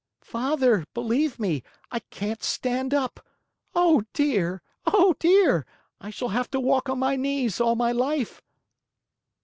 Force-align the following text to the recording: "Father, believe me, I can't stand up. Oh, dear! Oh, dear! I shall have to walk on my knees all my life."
"Father, 0.23 0.83
believe 0.95 1.39
me, 1.39 1.61
I 1.91 1.99
can't 1.99 2.41
stand 2.41 2.91
up. 2.91 3.23
Oh, 3.75 4.01
dear! 4.13 4.63
Oh, 4.87 5.13
dear! 5.19 5.63
I 5.99 6.09
shall 6.09 6.29
have 6.29 6.49
to 6.49 6.59
walk 6.59 6.89
on 6.89 6.97
my 6.97 7.15
knees 7.15 7.61
all 7.61 7.75
my 7.75 7.91
life." 7.91 8.41